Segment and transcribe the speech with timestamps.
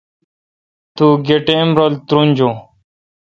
[0.95, 2.53] توگہ ٹیم رل ترونجون؟